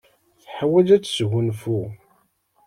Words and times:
Teḥwaj 0.43 0.87
ad 0.95 1.03
tesgunfu. 1.03 1.79